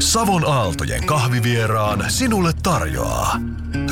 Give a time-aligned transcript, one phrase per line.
[0.00, 3.36] Savon Aaltojen kahvivieraan sinulle tarjoaa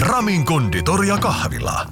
[0.00, 1.86] Ramin konditoria kahvila.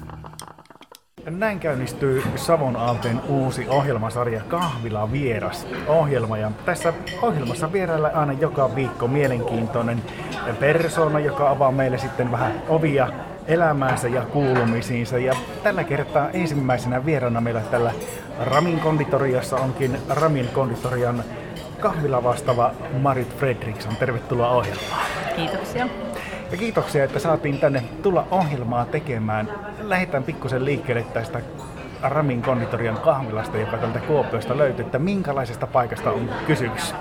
[1.29, 6.37] Näin käynnistyy Savon Aalteen uusi ohjelmasarja Kahvila Vieras ohjelma.
[6.37, 10.03] Ja tässä ohjelmassa vierailla aina joka viikko mielenkiintoinen
[10.59, 13.09] persona, joka avaa meille sitten vähän ovia
[13.47, 15.17] elämäänsä ja kuulumisiinsa.
[15.17, 17.91] Ja tällä kertaa ensimmäisenä vieraana meillä tällä
[18.39, 21.23] Ramin konditoriassa onkin Ramin konditorian
[21.79, 22.71] kahvila vastaava
[23.01, 23.95] Marit Fredriksson.
[23.95, 25.01] Tervetuloa ohjelmaan.
[25.35, 25.87] Kiitoksia.
[26.51, 29.49] Ja kiitoksia, että saatiin tänne tulla ohjelmaa tekemään.
[29.81, 31.41] Lähdetään pikkusen liikkeelle tästä
[32.01, 36.95] Ramin konditorian kahvilasta, joka tältä Kuopiosta löytyy, että minkälaisesta paikasta on kysymys?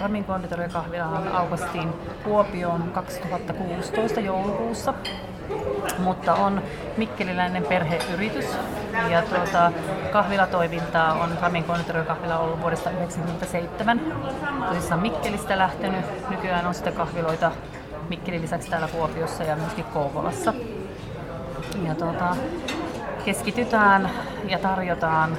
[0.00, 1.88] Ramin konditorian kahvilahan aukastiin
[2.24, 4.94] Kuopioon 2016 joulukuussa
[5.98, 6.62] mutta on
[6.96, 8.56] mikkeliläinen perheyritys.
[9.10, 9.72] Ja tuota,
[10.12, 14.00] kahvilatoimintaa on Ramin konditorian kahvila ollut vuodesta 1997.
[14.68, 16.30] Tosissaan Mikkelistä lähtenyt.
[16.30, 17.52] Nykyään on sitten kahviloita
[18.08, 20.54] Mikkelin lisäksi täällä Kuopiossa ja myöskin Kouvolassa.
[21.86, 22.36] Ja tuota,
[23.24, 24.10] keskitytään
[24.48, 25.36] ja tarjotaan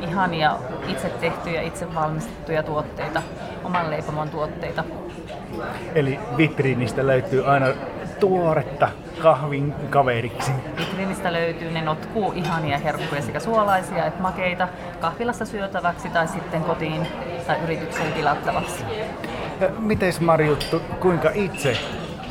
[0.00, 0.56] ihania
[0.88, 3.22] itse tehtyjä, itse valmistettuja tuotteita,
[3.64, 4.84] oman leipomon tuotteita.
[5.94, 7.66] Eli vitriinistä löytyy aina
[8.20, 8.88] tuoretta
[9.22, 10.52] kahvin kaveriksi.
[10.78, 14.68] Vitriinistä löytyy ne notkuu ihania herkkuja sekä suolaisia että makeita
[15.00, 17.06] kahvilassa syötäväksi tai sitten kotiin
[17.46, 18.84] tai yritykseen tilattavaksi.
[19.78, 21.76] Miten Marjuttu, kuinka itse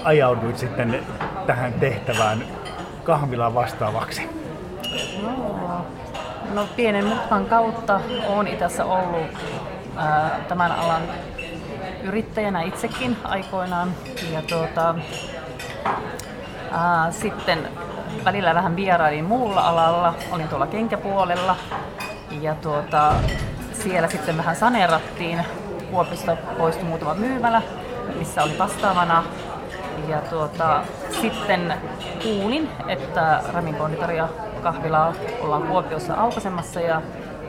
[0.03, 0.99] ajauduit sitten
[1.47, 2.43] tähän tehtävään
[3.03, 4.29] kahvilaan vastaavaksi?
[5.21, 5.85] No,
[6.53, 9.27] no pienen mutkan kautta olen itse ollut
[9.97, 11.01] ää, tämän alan
[12.03, 13.93] yrittäjänä itsekin aikoinaan.
[14.33, 14.95] Ja tuota,
[17.09, 17.67] sitten
[18.25, 21.55] välillä vähän vierailin muulla alalla, olin tuolla kenkäpuolella
[22.41, 23.13] ja tuota,
[23.73, 25.45] siellä sitten vähän saneerattiin.
[25.91, 27.61] Kuopista poistui muutama myymälä,
[28.19, 29.23] missä oli vastaavana.
[30.07, 30.83] Ja tuota,
[31.21, 31.73] sitten
[32.23, 34.27] kuulin, että Ramin konditoria
[34.63, 37.01] kahvilaa ollaan Kuopiossa aukaisemassa ja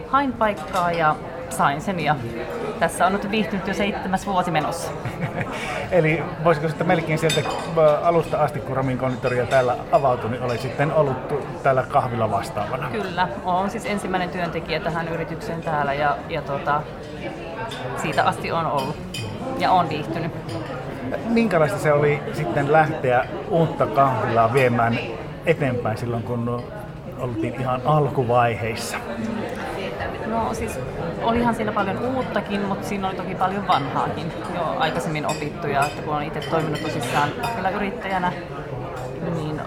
[0.09, 1.17] hain paikkaa ja
[1.51, 2.17] sain sen ja
[2.81, 4.91] tässä on nyt viihtynyt jo seitsemäs vuosi menossa.
[5.91, 10.59] Eli voisiko sitten melkein sieltä äh, alusta asti, kun Ramin konditoria täällä avautui, niin oli
[10.59, 11.17] sitten ollut
[11.63, 12.91] täällä kahvilla vastaavana?
[12.91, 16.83] Kyllä, olen siis ensimmäinen työntekijä tähän yritykseen täällä ja, ja tota,
[17.97, 18.97] siitä asti on ollut
[19.59, 20.33] ja on viihtynyt.
[21.25, 24.99] Minkälaista se oli sitten lähteä uutta kahvilaa viemään
[25.47, 26.63] eteenpäin silloin, kun
[27.19, 28.97] oltiin ihan alkuvaiheissa?
[30.33, 30.79] No siis
[31.23, 36.15] olihan siinä paljon uuttakin, mutta siinä oli toki paljon vanhaakin jo aikaisemmin opittuja, että kun
[36.15, 38.33] olen itse toiminut tosissaan kyllä yrittäjänä,
[39.35, 39.61] niin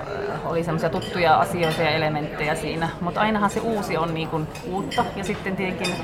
[0.46, 5.06] oli semmoisia tuttuja asioita ja elementtejä siinä, mutta ainahan se uusi on niin kuin uutta.
[5.16, 5.96] Ja sitten tietenkin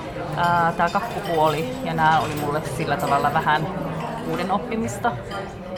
[0.78, 3.68] tämä kakkupuoli ja nämä oli mulle sillä tavalla vähän
[4.32, 5.12] uuden oppimista,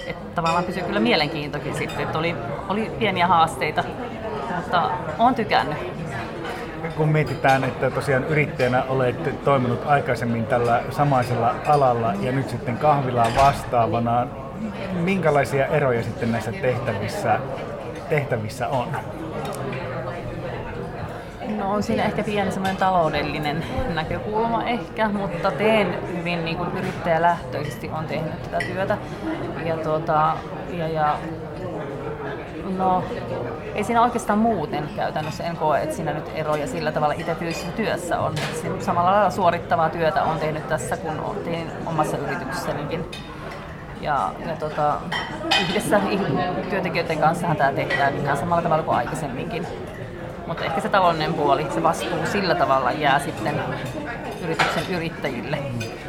[0.08, 2.36] että tavallaan pysyi kyllä mielenkiintokin sitten, että oli,
[2.70, 3.84] oli pieniä haasteita,
[4.56, 4.90] mutta
[5.20, 6.03] olen tykännyt
[6.98, 13.36] kun mietitään, että tosiaan yrittäjänä olet toiminut aikaisemmin tällä samaisella alalla ja nyt sitten kahvilaan
[13.36, 14.28] vastaavana,
[14.94, 17.40] minkälaisia eroja sitten näissä tehtävissä,
[18.10, 18.88] tehtävissä on?
[21.58, 27.90] No on siinä ehkä pieni semmoinen taloudellinen näkökulma ehkä, mutta teen hyvin niin kuin yrittäjälähtöisesti
[27.90, 28.98] on tehnyt tätä työtä.
[29.66, 30.34] Ja, tuota,
[30.70, 31.18] ja, ja
[32.78, 33.04] No,
[33.76, 37.76] ei siinä oikeastaan muuten käytännössä en koe, että siinä nyt eroja sillä tavalla itse fyysisessä
[37.76, 38.36] työssä on.
[38.80, 43.06] Samalla lailla suorittavaa työtä on tehnyt tässä, kun tein omassa yrityksessänikin.
[44.02, 44.94] Ja, ja tota,
[45.70, 46.02] yhdessä
[46.70, 49.68] työntekijöiden kanssa tämä tehdään ihan samalla tavalla kuin aikaisemminkin.
[50.48, 53.60] Mutta ehkä se taloudellinen puoli, se vastuu sillä tavalla jää sitten
[54.44, 55.58] yrityksen yrittäjille.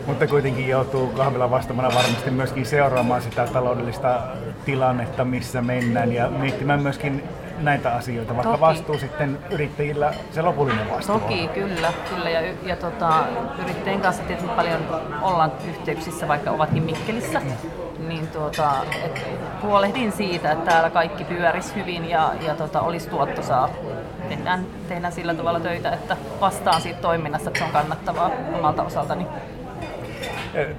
[0.06, 4.20] Mutta kuitenkin joutuu kahvila vastaamana varmasti myöskin seuraamaan sitä taloudellista
[4.64, 7.24] tilannetta, missä mennään ja miettimään myöskin
[7.58, 8.60] näitä asioita, vaikka Toki.
[8.60, 11.48] vastuu sitten yrittäjillä se lopullinen vastuu Toki, on.
[11.48, 11.92] kyllä.
[12.14, 12.30] kyllä.
[12.30, 13.24] Ja, ja tota,
[13.62, 14.80] yrittäjien kanssa tietysti paljon
[15.22, 17.40] ollaan yhteyksissä, vaikka ovatkin Mikkelissä.
[17.40, 18.08] Mm.
[18.08, 18.70] Niin tuota,
[19.04, 19.26] et
[19.62, 23.68] huolehdin siitä, että täällä kaikki pyörisi hyvin ja, ja tota, olisi tuottosaa.
[24.28, 29.26] Tehdään, tehdään sillä tavalla töitä, että vastaan siitä toiminnasta, että se on kannattavaa omalta osaltani.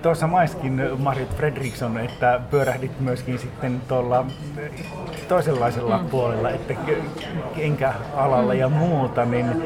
[0.01, 4.25] Tuossa maiskin Marit Fredriksson, että pyörähdit myöskin sitten tuolla
[5.27, 6.05] toisenlaisella mm.
[6.05, 6.73] puolella, että
[7.55, 8.59] kenkäalalla mm.
[8.59, 9.63] ja muuta, niin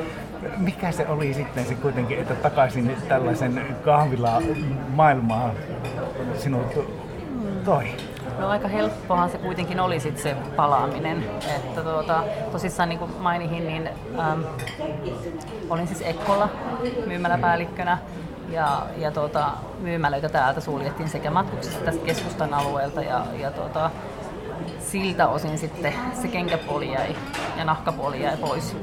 [0.58, 4.42] mikä se oli sitten se kuitenkin, että takaisin tällaisen kahvila
[4.96, 5.52] maailmaan
[6.38, 6.80] sinut
[7.66, 7.84] toi?
[8.40, 11.24] No aika helppohan se kuitenkin oli sit se palaaminen.
[11.56, 13.90] Että tuota, tosissaan niin kuin mainihin, niin
[14.20, 14.44] äm,
[15.70, 16.50] olin siis Ekkolla
[17.08, 17.98] myymäläpäällikkönä
[18.52, 23.92] Ja, ja tuota, myymälöitä täältä suljettiin sekä matkuksesta tästä keskustan alueelta ja, ja tuota,
[24.80, 27.16] siltä osin sitten se kenkäpuoli jäi
[27.58, 28.78] ja nahkapuoli jäi pois.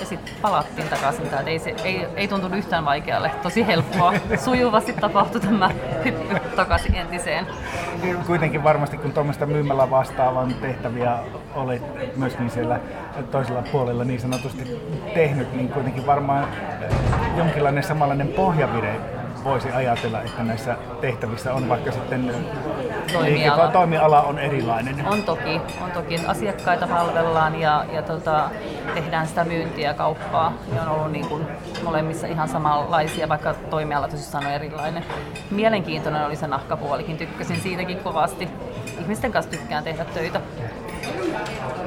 [0.00, 1.50] Ja sitten palattiin takaisin täältä.
[1.50, 3.30] Ei, se, ei, ei tuntunut yhtään vaikealle.
[3.42, 4.12] Tosi helppoa.
[4.44, 5.70] Sujuvasti tapahtui tämä
[6.04, 7.46] hyppy takaisin entiseen.
[8.26, 11.18] Kuitenkin varmasti kun tuommoista myymällä vastaavan tehtäviä
[11.54, 12.80] olet myöskin siellä
[13.30, 14.80] toisella puolella niin sanotusti
[15.14, 16.48] tehnyt, niin kuitenkin varmaan
[17.36, 19.00] jonkinlainen samanlainen pohjavire
[19.44, 22.34] voisi ajatella, että näissä tehtävissä on vaikka sitten
[23.12, 25.06] toimiala, toimiala on erilainen.
[25.06, 28.50] On toki, on toki asiakkaita palvellaan ja, ja tota,
[28.94, 30.52] tehdään sitä myyntiä ja kauppaa.
[30.74, 31.46] Ja on ollut niin kuin
[31.82, 35.04] molemmissa ihan samanlaisia, vaikka toimiala tosissaan on erilainen.
[35.50, 38.48] Mielenkiintoinen oli se nahkapuolikin, tykkäsin siitäkin kovasti.
[39.00, 40.40] Ihmisten kanssa tykkään tehdä töitä.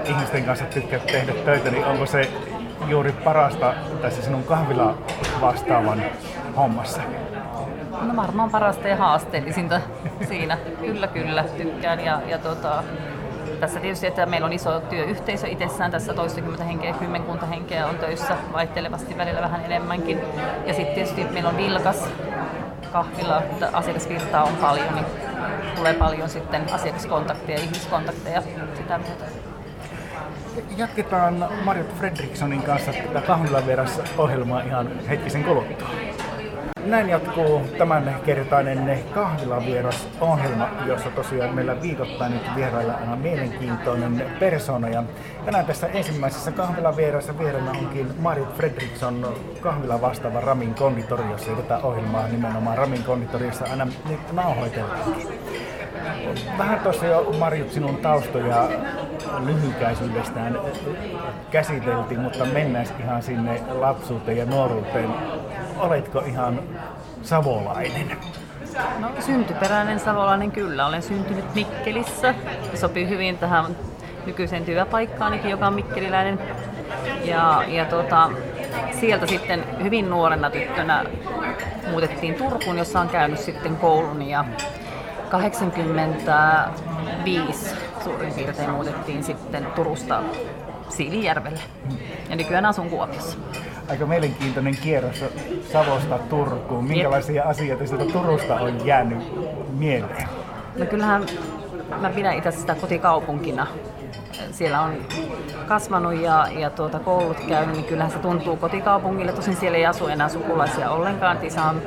[0.05, 2.29] Ihmisten kanssa tykkää tehdä töitä, niin onko se
[2.87, 4.97] juuri parasta tässä sinun kahvila
[5.41, 6.03] vastaavan
[6.57, 7.01] hommassa?
[8.01, 9.81] No varmaan parasta ja haasteellisinta
[10.27, 10.57] siinä.
[10.81, 11.99] Kyllä, kyllä, tykkään.
[11.99, 12.83] Ja, ja tota,
[13.59, 18.37] tässä tietysti, että meillä on iso työyhteisö itsessään, tässä toistakymmentä henkeä, kymmenkunta henkeä on töissä
[18.53, 20.19] vaihtelevasti välillä vähän enemmänkin.
[20.65, 22.09] Ja sitten tietysti meillä on vilkas
[22.91, 25.05] kahvila, että asiakasvirtaa on paljon, niin
[25.75, 28.41] tulee paljon sitten asiakaskontakteja, ihmiskontakteja
[28.75, 29.48] sitä myötä.
[30.77, 33.63] Jatketaan Marjot Fredrikssonin kanssa tätä kahvilan
[34.17, 35.89] ohjelmaa ihan hetkisen kuluttua.
[36.85, 44.89] Näin jatkuu tämänkertainen kahvilavieras ohjelma, jossa tosiaan meillä viikoittain nyt vierailla on mielenkiintoinen persona.
[44.89, 45.03] Ja
[45.45, 51.49] tänään tässä ensimmäisessä kahvilavierassa vieraana onkin Marit Fredriksson kahvila vastaava Ramin konditoriossa.
[51.49, 55.27] Ja tätä ohjelmaa nimenomaan Ramin konditoriossa aina nyt nauhoitellaankin.
[56.57, 58.69] Vähän tuossa jo Marjut sinun taustoja
[59.45, 60.59] lyhykäisyydestään
[61.51, 65.09] käsiteltiin, mutta mennään ihan sinne lapsuuteen ja nuoruuteen
[65.77, 66.59] oletko ihan
[67.21, 68.17] savolainen?
[68.99, 70.87] No syntyperäinen savolainen kyllä.
[70.87, 72.35] Olen syntynyt Mikkelissä.
[72.73, 73.65] Sopii hyvin tähän
[74.25, 76.39] nykyiseen työpaikkaanikin, joka on mikkeliläinen.
[77.23, 78.31] Ja, ja tota,
[78.99, 81.05] sieltä sitten hyvin nuorena tyttönä
[81.91, 84.45] muutettiin Turkuun, jossa on käynyt sitten koulun ja
[85.29, 90.23] 85 suurin piirtein muutettiin sitten Turusta
[90.89, 91.59] Siilijärvelle.
[92.29, 93.37] Ja nykyään asun Kuopiossa
[93.89, 95.25] aika mielenkiintoinen kierros
[95.71, 96.83] Savosta Turkuun.
[96.83, 97.49] Minkälaisia Jep.
[97.49, 99.19] asioita sieltä Turusta on jäänyt
[99.77, 100.27] mieleen?
[100.77, 101.25] No kyllähän
[102.01, 103.67] mä pidän itse sitä kotikaupunkina.
[104.51, 104.93] Siellä on
[105.67, 109.31] kasvanut ja, ja tuota, koulut käynyt, niin kyllähän se tuntuu kotikaupungille.
[109.31, 111.45] Tosin siellä ei asu enää sukulaisia ollenkaan.
[111.45, 111.81] Isä, on,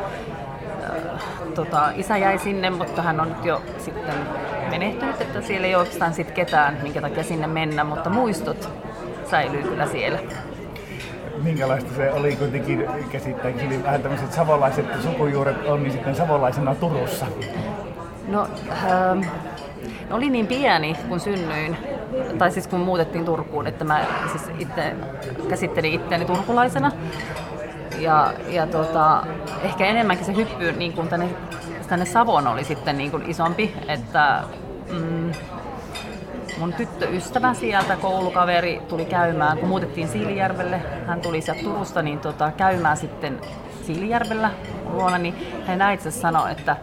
[0.84, 1.22] äh,
[1.54, 4.14] tota, isä jäi sinne, mutta hän on nyt jo sitten
[4.72, 8.69] menehtynyt, että siellä ei oikeastaan sit ketään, minkä takia sinne mennä, mutta muistot
[9.30, 10.19] säilyy kyllä siellä
[11.42, 17.26] minkälaista se oli kuitenkin käsittääkseni vähän tämmöiset savolaiset sukujuuret on niin sitten savolaisena Turussa?
[18.28, 19.20] No, ähm,
[20.10, 21.76] oli niin pieni kun synnyin,
[22.38, 24.94] tai siis kun muutettiin Turkuun, että mä siis itse
[25.48, 26.92] käsittelin itseäni turkulaisena.
[27.98, 29.22] Ja, ja tota,
[29.62, 31.28] ehkä enemmänkin se hyppy niin kuin tänne,
[31.88, 34.42] tänne Savon oli sitten niin kuin isompi, että
[34.92, 35.32] mm,
[36.58, 40.82] mun tyttöystävä sieltä, koulukaveri, tuli käymään, kun muutettiin Siilijärvelle.
[41.06, 43.40] Hän tuli sieltä Turusta niin tota, käymään sitten
[43.86, 44.50] Siilijärvellä
[44.90, 45.34] luona, niin
[45.66, 46.76] hän itse sanoi, että,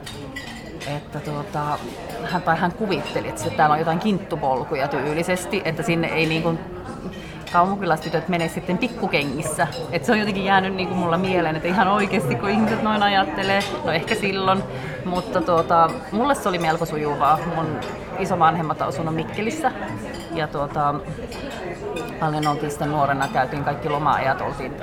[0.88, 1.80] että tuota,
[2.24, 6.60] hän, tai hän kuvitteli, että täällä on jotain kinttupolkuja tyylisesti, että sinne ei niin kuin
[7.52, 9.68] kaupunkilaistytöt menee sitten pikkukengissä.
[9.92, 13.04] Et se on jotenkin jäänyt niin kuin mulla mieleen, että ihan oikeasti kun ihmiset noin
[13.04, 14.64] ajattelee, no ehkä silloin,
[15.06, 17.40] mutta tuota, mulle se oli melko sujuvaa.
[17.56, 17.80] Mun
[18.20, 19.72] isovanhemmat asunut Mikkelissä
[20.34, 20.96] ja tuota,
[22.20, 24.74] paljon oltiin sitten nuorena, käytiin kaikki loma-ajat, oltiin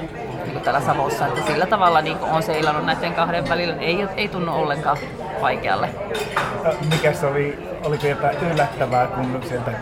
[0.47, 4.55] niin täällä Savossa, että sillä tavalla niin on seilannut näiden kahden välillä, ei, ei tunnu
[4.55, 4.97] ollenkaan
[5.41, 5.89] vaikealle.
[6.91, 9.73] Mikä se oli, oliko jotain yllättävää, kun sieltä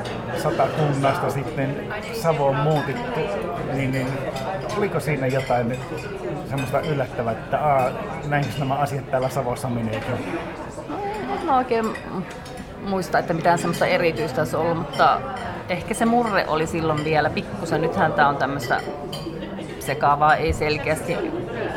[0.42, 3.20] satakunnasta sitten Savoon muutittu,
[3.72, 4.06] niin, niin
[4.78, 5.78] oliko siinä jotain
[6.50, 7.90] semmoista yllättävää, että aa,
[8.28, 10.02] näin nämä asiat täällä Savossa menee?
[11.44, 11.86] No oikein
[12.84, 15.20] muista, että mitään semmoista erityistä olisi ollut, mutta
[15.68, 17.80] ehkä se murre oli silloin vielä pikkusen.
[17.80, 18.80] Nythän tämä on tämmöistä
[19.80, 21.16] sekaavaa, ei selkeästi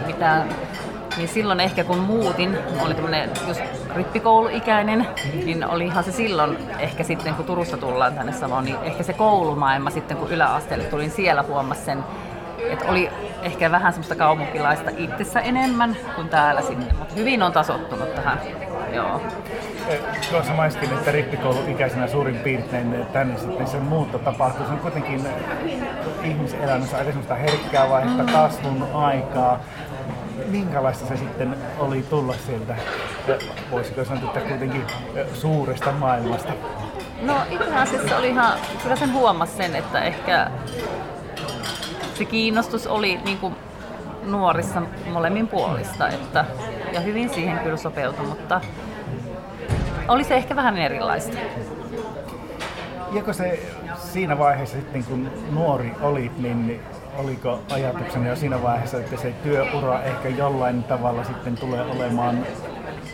[0.06, 0.50] mitään.
[1.18, 3.62] Niin silloin ehkä kun muutin, oli tämmöinen just
[3.96, 5.08] rippikouluikäinen,
[5.46, 9.90] niin olihan se silloin ehkä sitten kun Turusta tullaan tänne Savoon, niin ehkä se koulumaailma
[9.90, 12.04] sitten kun yläasteelle tulin siellä huomasi sen,
[12.70, 13.10] että oli
[13.42, 18.40] ehkä vähän semmoista kaupunkilaista itsessä enemmän kuin täällä sitten, mutta hyvin on tasottunut tähän.
[18.94, 19.22] Joo.
[20.32, 24.66] Tuossa maistin, että rippikouluikäisenä suurin piirtein tänne sitten se muutto tapahtuu.
[24.66, 25.28] Se on kuitenkin
[26.24, 28.32] ihmisen elämässä aika semmoista herkkää vaihetta, mm.
[28.32, 29.60] kasvun aikaa.
[30.48, 32.76] minkälaista se sitten oli tulla sieltä,
[33.72, 34.84] voisiko sanoa, että kuitenkin
[35.34, 36.54] suuresta maailmasta?
[37.22, 40.52] No itse asiassa oli ihan, kyllä sen huomasi sen, että ehkä
[42.14, 43.56] se kiinnostus oli niin kuin
[44.24, 44.82] nuorissa
[45.14, 46.46] molemmin puolista, että,
[46.94, 48.62] ja hyvin siihen kyllä sopeutui, mutta
[50.08, 51.38] oli se ehkä vähän erilaista.
[53.12, 53.60] Joko se
[53.96, 56.82] siinä vaiheessa sitten, kun nuori olit, niin
[57.18, 62.46] oliko ajatuksena jo siinä vaiheessa, että se työura ehkä jollain tavalla sitten tulee olemaan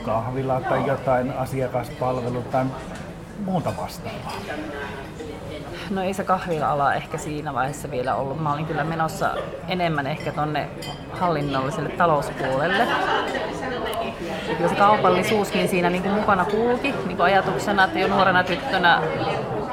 [0.06, 2.66] kahvila tai jotain asiakaspalvelu tai
[3.46, 4.34] muuta vastaavaa?
[5.90, 8.42] No ei se kahvila-ala ehkä siinä vaiheessa vielä ollut.
[8.42, 9.36] Mä olin kyllä menossa
[9.68, 10.70] enemmän ehkä tonne
[11.12, 12.88] hallinnolliselle talouspuolelle.
[14.50, 18.44] Ja kyllä se kaupallisuuskin siinä niin kuin mukana kulki niin kuin ajatuksena, että jo nuorena
[18.44, 19.02] tyttönä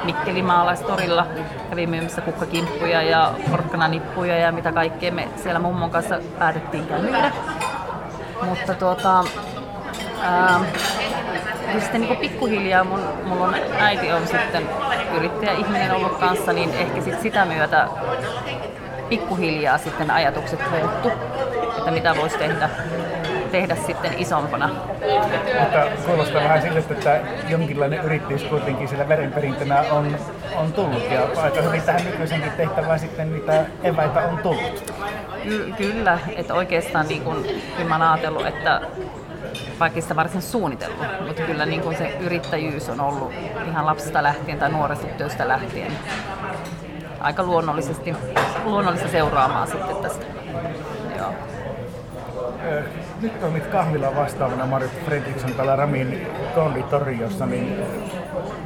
[0.04, 1.26] Mikkelimaalaistorilla
[1.70, 7.32] kävi myymässä kukkakimppuja ja porkkananippuja ja mitä kaikkea me siellä mummon kanssa päätettiinkään myydä.
[8.44, 9.24] Mutta tuota,
[10.22, 10.60] ää,
[11.74, 14.68] ja sitten niin pikkuhiljaa mun, mulla on, äiti on sitten
[15.16, 17.88] yrittäjäihminen ollut kanssa, niin ehkä sit sitä myötä
[19.08, 21.10] pikkuhiljaa sitten ajatukset muuttu,
[21.78, 22.70] että mitä voisi tehdä,
[23.50, 24.68] tehdä sitten isompana.
[25.60, 30.16] Mutta kuulostaa vähän siltä, että jonkinlainen yrittäjyys kuitenkin sillä verenperintönä on,
[30.56, 34.92] on tullut ja aika hyvin tähän nykyisenkin tehtävään sitten mitä eväitä on tullut.
[35.42, 38.80] Ky- kyllä, että oikeastaan niin kun, kyllä mä oon ajatellut, että
[39.80, 43.32] vaikka sitä varsin suunnitellut, mutta kyllä niin kuin se yrittäjyys on ollut
[43.68, 45.92] ihan lapsesta lähtien tai nuoresta työstä lähtien
[47.20, 48.14] aika luonnollisesti,
[48.64, 50.26] luonnollista seuraamaan sitten tästä.
[51.18, 51.32] Joo.
[53.20, 57.76] Nyt toimit kahvila vastaavana Marit Fredriksson täällä Ramin konditoriossa, niin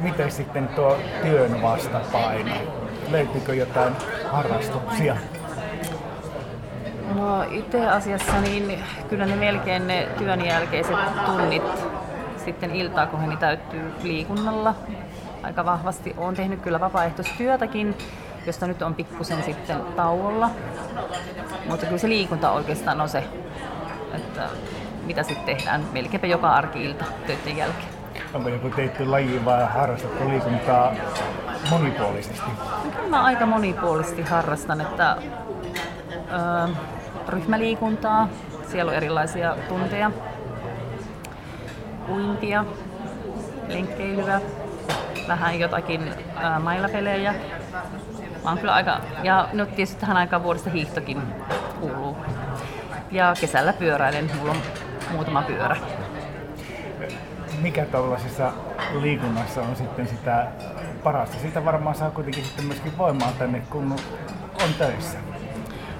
[0.01, 2.55] miten sitten tuo työn vastapaino?
[3.11, 3.93] Löytyykö jotain
[4.31, 5.17] harrastuksia?
[7.15, 11.63] No itse asiassa niin kyllä ne melkein ne työn jälkeiset tunnit
[12.45, 14.75] sitten iltaa, kun he täyttyy liikunnalla
[15.43, 16.13] aika vahvasti.
[16.17, 17.95] Olen tehnyt kyllä vapaaehtoistyötäkin,
[18.45, 20.49] josta nyt on pikkusen sitten tauolla.
[21.69, 23.23] Mutta kyllä se liikunta oikeastaan on se,
[24.13, 24.49] että
[25.05, 27.89] mitä sitten tehdään melkeinpä joka arki-ilta töiden jälkeen.
[28.33, 30.93] Onko joku tehty laji vai harrastettu liikuntaa
[31.69, 32.49] monipuolisesti?
[32.85, 35.17] No, kyllä mä aika monipuolisesti harrastan, että
[36.11, 36.73] öö,
[37.27, 38.27] ryhmäliikuntaa,
[38.67, 40.11] siellä on erilaisia tunteja,
[42.09, 42.65] uintia,
[43.67, 44.41] lenkkeilyä,
[45.27, 47.35] vähän jotakin ää, mailapelejä.
[48.43, 51.21] Mä oon kyllä aika, ja nyt tietysti tähän aikaan vuodesta hiihtokin.
[53.11, 54.57] Ja kesällä pyöräilen, mulla on
[55.11, 55.77] muutama pyörä.
[57.61, 58.51] Mikä tuollaisessa
[58.99, 60.47] liikunnassa on sitten sitä
[61.03, 61.37] parasta?
[61.41, 63.91] Siitä varmaan saa kuitenkin sitten myöskin voimaa tänne, kun
[64.63, 65.17] on töissä.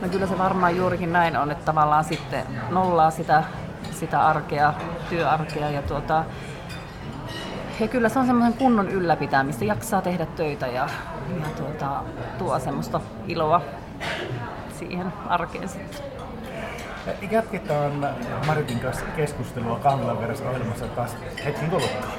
[0.01, 3.43] No kyllä se varmaan juurikin näin on, että tavallaan sitten nollaa sitä,
[3.91, 4.73] sitä arkea,
[5.09, 6.23] työarkea ja tuota,
[7.79, 10.89] ja kyllä se on semmoisen kunnon ylläpitämistä, jaksaa tehdä töitä ja,
[11.39, 12.03] ja tuota,
[12.37, 13.61] tuo semmoista iloa
[14.79, 16.24] siihen arkeen sitten.
[17.31, 18.09] Jatketaan
[18.47, 20.17] Maritin kanssa keskustelua kahvilan
[20.49, 22.11] ohjelmassa taas hetki kuluttua.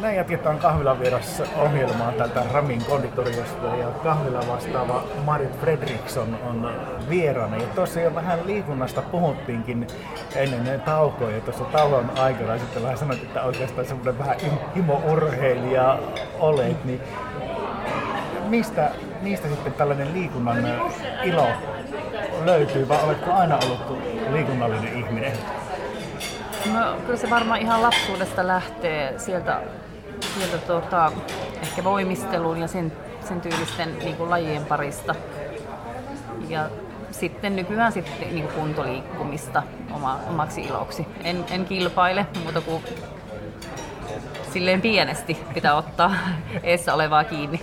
[0.00, 6.70] Näin jatketaan kahvilan vieressä ohjelmaa tältä Ramin konditoriosta ja kahvila vastaava Marit Fredriksson on
[7.08, 7.56] vieraana.
[7.56, 9.86] Ja tuossa jo vähän liikunnasta puhuttiinkin
[10.34, 14.36] ennen taukoa ja tuossa tauon aikana sitten vähän sanoit, että oikeastaan semmoinen vähän
[14.76, 15.98] himo-urheilija
[16.38, 17.00] olet, niin
[18.48, 18.90] mistä,
[19.22, 20.64] mistä sitten tällainen liikunnan
[21.22, 21.46] ilo
[22.46, 23.98] löytyy vai oletko aina ollut
[24.32, 25.32] liikunnallinen ihminen?
[26.72, 29.60] No kyllä se varmaan ihan lapsuudesta lähtee sieltä
[30.38, 31.12] sieltä tota,
[31.62, 32.92] ehkä voimistelun ja sen,
[33.28, 35.14] sen tyylisten niin kuin lajien parista.
[36.48, 36.70] Ja
[37.10, 41.06] sitten nykyään sitten niin kuin kuntoliikkumista oma, omaksi iloksi.
[41.24, 42.82] En, en kilpaile muuta kuin
[44.58, 46.14] silleen pienesti pitää ottaa
[46.62, 47.60] eessä olevaa kiinni.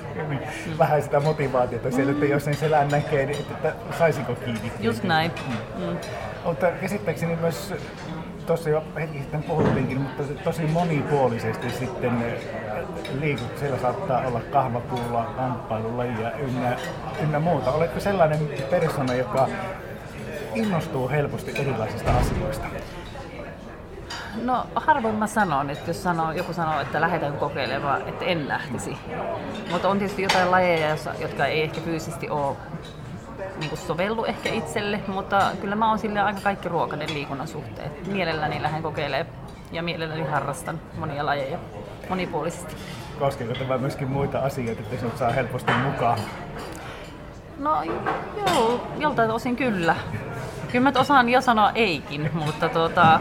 [0.78, 4.72] Vähän sitä motivaatiota siellä, että jos sen selän näkee, niin että saisinko kiinni.
[4.80, 5.32] Just näin.
[5.78, 5.98] Mm.
[6.46, 7.74] Mutta käsittääkseni myös
[8.46, 12.24] tuossa jo hetki sitten puhuttiinkin, mutta tosi monipuolisesti sitten
[13.20, 13.58] liikut.
[13.58, 16.78] Siellä saattaa olla kahvapuulla, kamppailulajia ynnä,
[17.24, 17.72] ynnä muuta.
[17.72, 19.48] Oletko sellainen persona, joka
[20.54, 22.66] innostuu helposti erilaisista asioista?
[24.42, 28.98] No harvoin mä sanon, että jos sanoo, joku sanoo, että lähdetään kokeilemaan, että en lähtisi.
[29.72, 32.58] Mutta on tietysti jotain lajeja, jotka ei ehkä fyysisesti ole
[33.60, 37.92] niin kuin sovellu ehkä itselle, mutta kyllä mä oon sille aika kaikki ruokainen liikunnan suhteen.
[38.08, 39.36] Mielelläni lähden kokeilemaan
[39.72, 41.58] ja mielelläni harrastan monia lajeja
[42.10, 42.76] monipuolisesti.
[43.20, 46.20] Koskeeko tämä myöskin muita asioita, että sinut saa helposti mukaan?
[47.58, 47.84] No
[48.48, 49.96] joo, joltain osin kyllä.
[50.72, 53.20] Kyllä mä osaan jo sanoa eikin, mutta tuota,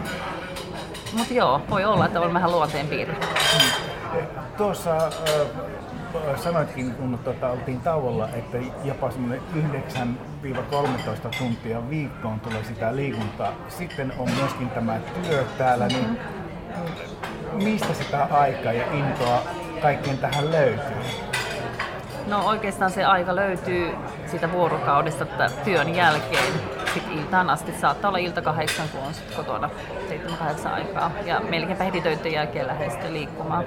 [1.15, 3.15] mutta joo, voi olla, että on vähän luonteen piirre.
[4.57, 12.95] Tuossa äh, sanoitkin, kun tuota, oltiin tauolla, että jopa semmoinen 9-13 tuntia viikkoon tulee sitä
[12.95, 13.51] liikuntaa.
[13.67, 17.63] Sitten on myöskin tämä työ täällä, niin mm-hmm.
[17.63, 19.41] mistä sitä aikaa ja intoa
[19.81, 20.95] kaikkeen tähän löytyy?
[22.27, 23.95] No oikeastaan se aika löytyy
[24.25, 25.25] siitä vuorokaudesta
[25.63, 27.71] työn jälkeen sitten iltaan asti.
[27.71, 29.69] Saattaa olla ilta kahdeksan, kun on sitten kotona
[30.65, 31.11] 7-8 aikaa.
[31.25, 33.65] Ja melkeinpä heti töiden jälkeen lähden sitten liikkumaan.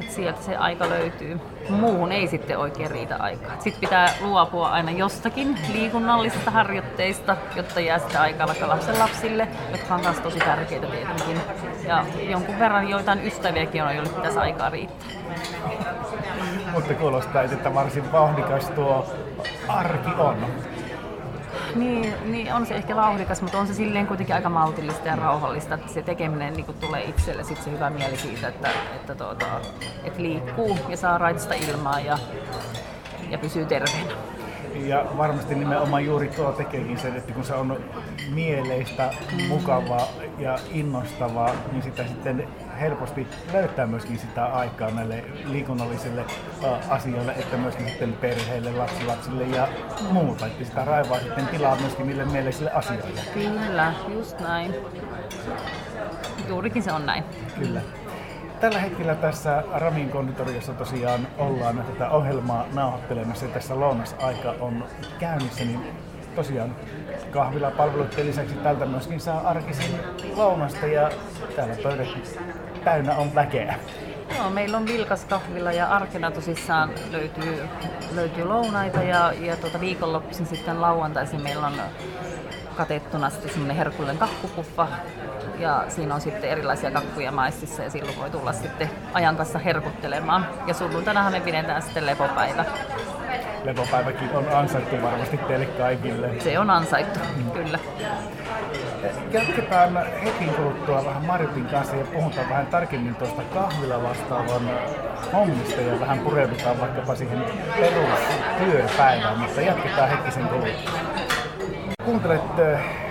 [0.00, 1.40] Et sieltä se aika löytyy.
[1.68, 3.52] Muuhun ei sitten oikein riitä aikaa.
[3.58, 9.94] Sitten pitää luopua aina jostakin liikunnallisista harjoitteista, jotta jää sitä aikaa vaikka lapsen lapsille, jotka
[9.94, 11.40] on myös tosi tärkeitä tietenkin.
[11.86, 15.08] Ja jonkun verran joitain ystäviäkin on, joille pitäisi aikaa riittää.
[16.72, 19.06] Mutta kuulostaa, että varsin vauhdikas tuo
[19.68, 20.46] arki on.
[21.74, 25.74] Niin, niin, on se ehkä vauhdikas, mutta on se silleen kuitenkin aika maltillista ja rauhallista,
[25.74, 29.46] että se tekeminen niin tulee itselle sit se hyvä mieli siitä, että, että, tuota,
[30.04, 32.18] että liikkuu ja saa raitista ilmaa ja,
[33.30, 34.12] ja pysyy terveenä.
[34.74, 37.80] Ja varmasti nimenomaan juuri tuo tekeekin sen, että kun se on
[38.34, 39.10] mieleistä,
[39.48, 40.08] mukavaa
[40.38, 42.48] ja innostavaa, niin sitä sitten
[42.80, 46.24] helposti löytää myöskin sitä aikaa näille liikunnallisille
[46.88, 48.70] asioille, että myöskin sitten perheille,
[49.06, 49.68] lapsille ja
[50.10, 50.46] muuta.
[50.46, 53.20] Että sitä raivaa sitten tilaa myöskin niille mieleisille asioille.
[53.34, 54.74] Kyllä, just näin.
[56.48, 57.24] Juurikin se on näin.
[57.58, 57.80] Kyllä.
[58.60, 64.84] Tällä hetkellä tässä Ramin konditoriossa tosiaan ollaan tätä ohjelmaa nauhoittelemassa ja tässä lounasaika on
[65.18, 65.80] käynnissä, niin
[66.34, 66.76] tosiaan
[67.30, 69.96] kahvilapalveluiden lisäksi tältä myöskin saa arkisin
[70.36, 71.10] lounasta ja
[71.56, 72.08] täällä pöydät
[72.84, 73.74] täynnä on väkeä.
[74.36, 77.62] Joo, meillä on vilkas kahvila ja arkena tosissaan löytyy,
[78.14, 81.74] löytyy lounaita ja, ja tuota viikonloppuisin sitten lauantaisin meillä on
[82.76, 84.88] katettuna sitten semmoinen herkullinen kakkupuffa
[85.58, 90.46] ja siinä on sitten erilaisia kakkuja maistissa ja silloin voi tulla sitten ajan kanssa herkuttelemaan.
[90.66, 92.64] Ja sunnuntainahan me pidetään sitten lepopäivä.
[93.64, 96.30] Lepopäiväkin on ansaittu varmasti teille kaikille.
[96.38, 97.50] Se on ansaittu, mm.
[97.50, 97.78] kyllä.
[99.32, 104.70] Jatketaan hetken kuluttua vähän Marjutin kanssa ja puhutaan vähän tarkemmin tuosta kahvila vastaavan
[105.32, 107.44] hommista ja vähän pureudutaan vaikkapa siihen
[107.80, 111.29] perustyöpäivään, mutta jatketaan hetkisen kuluttua.
[112.10, 112.42] Kuuntelet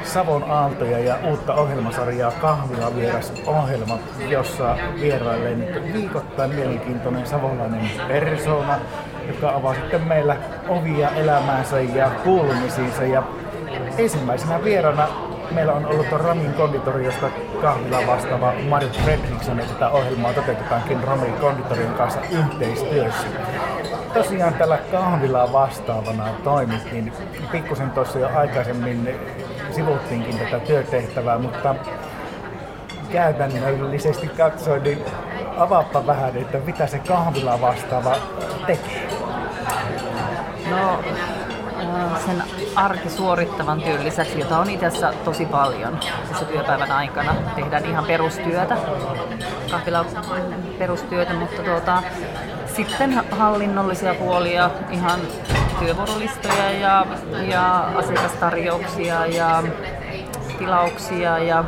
[0.04, 8.80] Savon Aaltoja ja uutta ohjelmasarjaa Kahvila vieras ohjelma, jossa vierailee nyt viikoittain mielenkiintoinen savolainen persona,
[9.28, 13.04] joka avaa sitten meillä ovia elämäänsä ja kuulumisiinsa.
[13.04, 13.24] Ja
[13.98, 15.08] ensimmäisenä vierana
[15.52, 17.30] meillä on ollut Ramin konditoriosta
[17.62, 23.28] kahvila vastaava Marit Fredriksson, ja tätä ohjelmaa toteutetaankin Ramin konditorion kanssa yhteistyössä
[24.14, 27.14] tosiaan tällä kahvilaa vastaavana toimit, niin
[27.52, 29.20] pikkusen tuossa jo aikaisemmin
[29.72, 31.76] sivuttiinkin tätä työtehtävää, mutta
[33.12, 35.06] käytännöllisesti katsoin, niin
[35.58, 38.16] avaappa vähän, että mitä se kahvila vastaava
[38.68, 39.08] tekee.
[40.70, 41.00] No,
[42.26, 42.44] sen
[42.76, 46.00] arkisuorittavan työn lisäksi, jota on itse asiassa tosi paljon
[46.30, 47.36] tässä työpäivän aikana.
[47.56, 48.78] Tehdään ihan perustyötä,
[49.72, 50.06] kahvila
[50.78, 52.04] perustyötä, mutta tuota,
[52.76, 55.20] sitten hallinnollisia puolia, ihan
[55.80, 57.06] työvuorolistoja ja,
[57.48, 59.64] ja asiakastarjouksia ja
[60.58, 61.64] tilauksia ja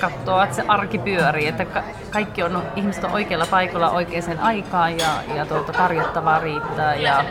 [0.00, 1.66] katsoa, että se arki pyörii, että
[2.10, 7.24] kaikki on, ihmiset on oikealla paikalla oikeaan aikaan ja, ja tuota, tarjottavaa riittää ja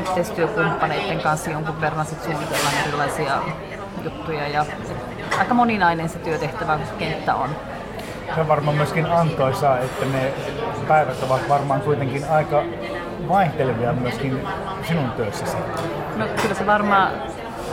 [0.00, 3.38] yhteistyökumppaneiden kanssa jonkun verran sit suunnitellaan erilaisia
[4.04, 4.66] juttuja ja
[5.38, 7.50] aika moninainen se työtehtävä kenttä on
[8.34, 10.32] se on varmaan myöskin antoisaa, että ne
[10.88, 12.62] päivät ovat varmaan kuitenkin aika
[13.28, 14.40] vaihtelevia myöskin
[14.88, 15.56] sinun työssäsi.
[16.16, 17.12] No kyllä se varmaan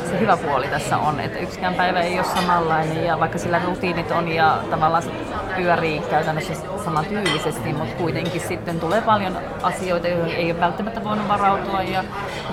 [0.10, 4.12] se hyvä puoli tässä on, että yksikään päivä ei ole samanlainen ja vaikka sillä rutiinit
[4.12, 5.12] on ja tavallaan se
[5.56, 11.82] pyörii käytännössä samantyylisesti, mutta kuitenkin sitten tulee paljon asioita, joihin ei ole välttämättä voinut varautua
[11.82, 12.04] ja,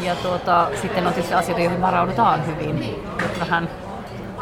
[0.00, 3.04] ja tuota, sitten on tietysti asioita, joihin varaudutaan hyvin.
[3.40, 3.68] Vähän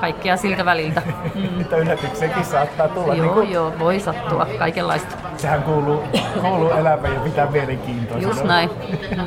[0.00, 1.02] kaikkea siltä väliltä.
[1.34, 1.60] Mm.
[1.60, 3.14] Että yllätyksiäkin saattaa tulla.
[3.14, 3.52] Joo, niin kuin...
[3.52, 5.16] joo, voi sattua kaikenlaista.
[5.36, 6.02] Sehän kuuluu,
[6.40, 8.28] kuuluu elämään ja pitää mielenkiintoista.
[8.28, 8.70] Just näin.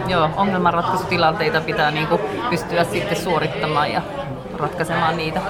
[0.08, 4.02] joo, ongelmanratkaisutilanteita pitää niin kuin pystyä sitten suorittamaan ja
[4.58, 5.41] ratkaisemaan niitä.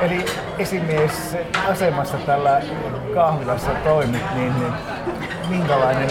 [0.00, 0.24] Eli
[0.58, 1.36] esimies
[1.70, 2.62] asemassa tällä
[3.14, 4.72] kahvilassa toimit, niin, niin
[5.48, 6.10] minkälainen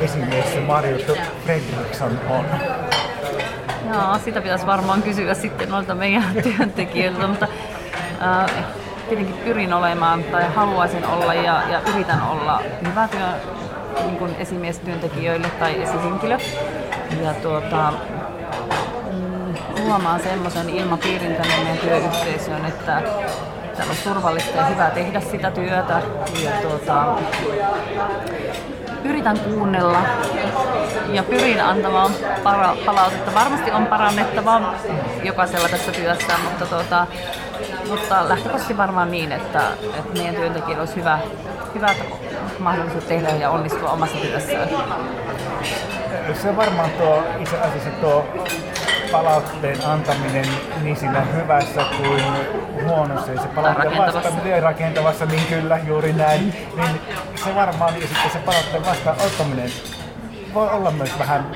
[0.00, 2.44] esimies se Marjutto Fredriksson on?
[3.92, 7.48] Joo, sitä pitäisi varmaan kysyä sitten noilta meidän työntekijöiltä, mutta
[8.22, 8.64] äh,
[9.08, 13.28] tietenkin pyrin olemaan tai haluaisin olla ja, ja yritän olla hyvä työ,
[14.04, 16.38] niin kuin esimiestyöntekijöille tai esihenkilö.
[17.22, 17.92] Ja tuota,
[19.90, 23.02] luomaan semmoisen ilmapiirin tänne meidän työyhteisöön, että
[23.76, 26.02] täällä on turvallista ja hyvä tehdä sitä työtä.
[26.42, 27.16] Ja tuota,
[29.04, 30.02] yritän kuunnella
[31.12, 32.10] ja pyrin antamaan
[32.44, 33.34] para- palautetta.
[33.34, 34.74] Varmasti on parannettavaa
[35.22, 37.06] jokaisella tässä työssä, mutta, tuota,
[37.88, 39.62] mutta lähtökohtaisesti varmaan niin, että,
[39.98, 41.18] että meidän työntekijöillä olisi hyvä,
[41.74, 41.96] hyvät
[42.58, 44.68] mahdollisuus tehdä ja onnistua omassa työssään.
[46.42, 48.26] Se varmaan tuo itse asiassa tuo
[49.12, 50.46] palautteen antaminen
[50.82, 52.24] niin siinä hyvässä kuin
[52.84, 57.00] huonossa ja se palautteen vastaaminen rakentavassa, niin kyllä juuri näin, niin
[57.44, 59.70] se varmaan ja sitten se palautteen vastaanottaminen
[60.54, 61.46] voi olla myös vähän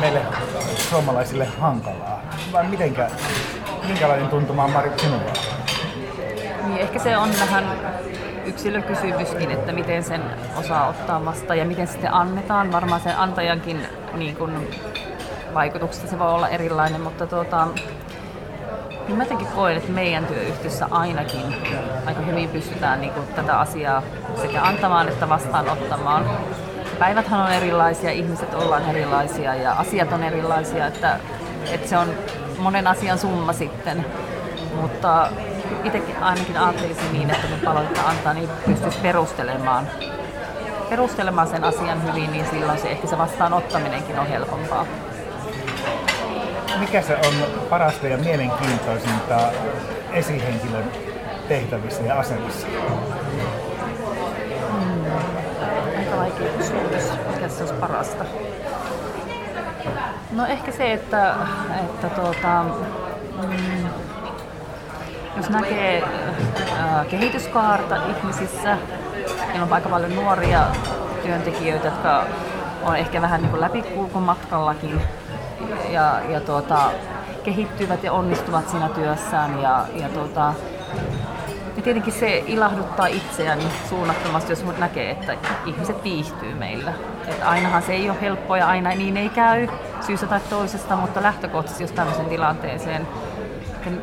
[0.00, 0.20] meille
[0.90, 2.22] suomalaisille hankalaa.
[2.52, 3.10] Vai mitenkä,
[3.86, 5.32] minkälainen tuntuma on Mari sinulla?
[6.66, 7.64] Niin, ehkä se on vähän
[8.44, 10.22] yksilökysymyskin, että miten sen
[10.56, 12.72] osaa ottaa vastaan ja miten sitten annetaan.
[12.72, 14.66] Varmaan sen antajankin niin kun,
[15.54, 17.68] vaikutuksesta se voi olla erilainen, mutta tuota,
[19.06, 21.56] niin mä jotenkin koen, että meidän työyhtiössä ainakin
[22.06, 24.02] aika hyvin pystytään niin kuin, tätä asiaa
[24.42, 26.30] sekä antamaan että vastaanottamaan.
[26.98, 31.20] Päiväthän on erilaisia, ihmiset ollaan erilaisia ja asiat on erilaisia, että,
[31.70, 32.08] että se on
[32.58, 34.06] monen asian summa sitten.
[34.80, 35.28] Mutta
[35.84, 39.88] itsekin ainakin ajattelisin niin, että kun palautetta antaa, niin pystyisi perustelemaan,
[40.90, 44.86] perustelemaan sen asian hyvin, niin silloin se ehkä se vastaanottaminenkin on helpompaa
[46.80, 47.34] mikä se on
[47.70, 49.52] parasta ja mielenkiintoisinta
[50.12, 50.84] esihenkilön
[51.48, 52.66] tehtävissä ja asemassa?
[54.70, 55.04] Hmm.
[55.98, 58.24] Aika vaikea kysymys, mikä se olisi parasta.
[60.32, 61.34] No ehkä se, että,
[61.80, 62.64] että tuota,
[63.42, 63.86] mm,
[65.36, 68.78] jos näkee äh, kehityskaarta ihmisissä,
[69.46, 70.66] meillä on aika paljon nuoria
[71.22, 72.24] työntekijöitä, jotka
[72.82, 75.02] on ehkä vähän niin kuin läpikulkumatkallakin
[75.90, 76.90] ja, ja tuota,
[77.42, 79.62] kehittyvät ja onnistuvat siinä työssään.
[79.62, 80.54] Ja, ja, tuota,
[81.76, 86.92] ja tietenkin se ilahduttaa itseäni suunnattomasti, jos näkee, että ihmiset viihtyy meillä.
[87.28, 89.68] Et ainahan se ei ole helppoa ja aina niin ei käy
[90.00, 93.06] syystä tai toisesta, mutta lähtökohtaisesti jos tämmöisen tilanteeseen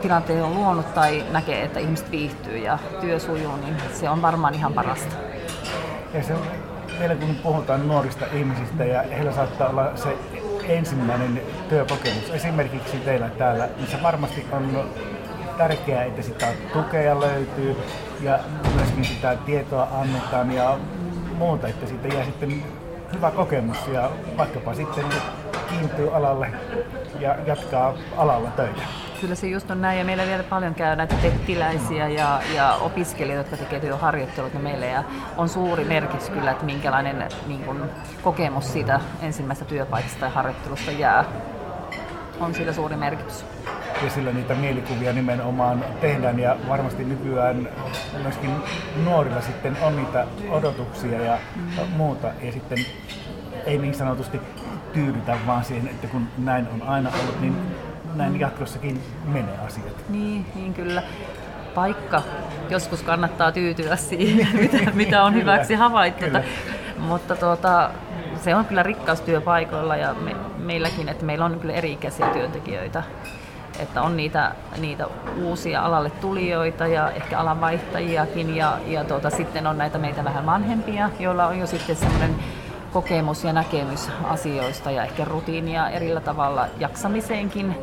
[0.01, 4.53] tilanteen on luonut tai näkee, että ihmiset viihtyy ja työ sujuu, niin se on varmaan
[4.53, 5.15] ihan parasta.
[6.13, 6.33] Ja se,
[6.99, 10.17] vielä kun puhutaan nuorista ihmisistä ja heillä saattaa olla se
[10.69, 14.89] ensimmäinen työkokemus esimerkiksi teillä täällä, missä varmasti on
[15.57, 17.75] tärkeää, että sitä tukea löytyy
[18.21, 18.39] ja
[18.75, 20.77] myöskin sitä tietoa annetaan ja
[21.37, 22.63] muuta, että siitä jää sitten
[23.13, 25.05] hyvä kokemus ja vaikkapa sitten
[25.69, 26.51] kiintyy alalle
[27.19, 29.06] ja jatkaa alalla töitä.
[29.21, 33.49] Kyllä se just on näin ja meillä vielä paljon käy näitä tettiläisiä ja, ja opiskelijoita,
[33.49, 35.03] jotka tekevät työharjoittelut meille ja
[35.37, 37.89] on suuri merkitys kyllä, että minkälainen niin kun,
[38.21, 41.25] kokemus siitä ensimmäisestä työpaikasta tai harjoittelusta jää.
[42.39, 43.45] On sillä suuri merkitys.
[44.03, 47.69] Ja sillä niitä mielikuvia nimenomaan tehdään ja varmasti nykyään
[48.21, 48.51] myöskin
[49.03, 51.37] nuorilla sitten on niitä odotuksia ja
[51.95, 52.77] muuta ja sitten
[53.65, 54.41] ei niin sanotusti
[54.93, 57.55] tyydytä vaan siihen, että kun näin on aina ollut, niin
[58.17, 60.09] näin jatkossakin menee asiat.
[60.09, 61.03] Niin, niin kyllä.
[61.75, 62.21] Paikka.
[62.69, 66.25] Joskus kannattaa tyytyä siihen, mitä, mitä on hyväksi havaittu.
[66.97, 67.89] Mutta tuota,
[68.43, 73.03] se on kyllä rikkaus työpaikoilla ja me, meilläkin, että meillä on kyllä eri-ikäisiä työntekijöitä.
[73.79, 75.07] Että on niitä, niitä
[75.43, 80.45] uusia alalle tulijoita ja ehkä alan vaihtajiakin ja, ja tuota, sitten on näitä meitä vähän
[80.45, 82.35] vanhempia, joilla on jo sitten semmoinen
[82.93, 87.75] kokemus ja näkemys asioista ja ehkä rutiinia erillä tavalla jaksamiseenkin,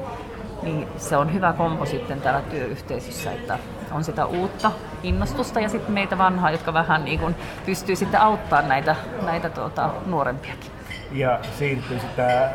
[0.64, 3.58] niin se on hyvä kompo sitten täällä työyhteisössä, että
[3.92, 4.72] on sitä uutta
[5.02, 7.34] innostusta ja sitten meitä vanhaa, jotka vähän niin kuin
[7.66, 10.70] pystyy sitten auttamaan näitä, näitä tuota, nuorempiakin.
[11.12, 12.50] Ja siirtyy sitä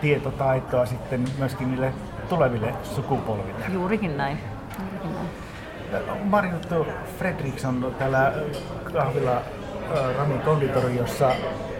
[0.00, 1.92] tietotaitoa sitten myöskin niille
[2.28, 3.64] tuleville sukupolville.
[3.72, 4.38] Juurikin näin.
[4.80, 5.28] Juurikin näin.
[6.24, 6.86] Marjuttu
[7.18, 8.32] Fredriksson täällä
[8.92, 9.42] kahvila
[10.18, 11.30] Rami Konditori, jossa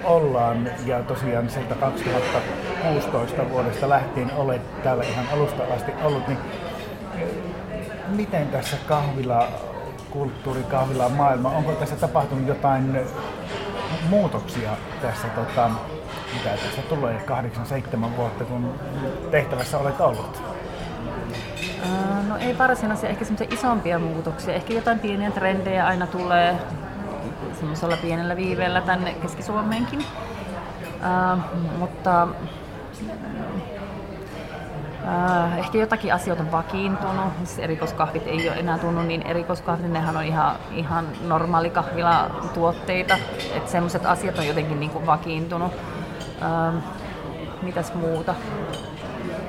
[0.04, 1.74] ollaan ja tosiaan sieltä
[2.84, 6.38] 2016 vuodesta lähtien olet täällä ihan alusta asti ollut, niin
[8.08, 9.48] miten tässä kahvila
[10.10, 13.00] kulttuuri, kahvila maailma, onko tässä tapahtunut jotain
[14.08, 14.70] muutoksia
[15.02, 15.70] tässä, tota,
[16.34, 17.24] mitä tässä tulee
[17.96, 18.74] 8-7 vuotta, kun
[19.30, 20.42] tehtävässä olet ollut?
[22.28, 24.54] No ei varsinaisia, ehkä semmoisia isompia muutoksia.
[24.54, 26.56] Ehkä jotain pieniä trendejä aina tulee
[27.58, 29.98] semmoisella pienellä viiveellä tänne Keski-Suomeenkin.
[30.00, 31.40] Uh,
[31.78, 32.28] mutta
[35.04, 40.16] Uh, ehkä jotakin asioita on vakiintunut, siis erikoiskahvit ei ole enää tunnu niin erikoiskahvit, nehän
[40.16, 43.18] on ihan, ihan normaali kahvilatuotteita,
[43.54, 45.72] että semmoiset asiat on jotenkin niin kuin vakiintunut.
[45.72, 46.82] Uh,
[47.62, 48.34] mitäs muuta?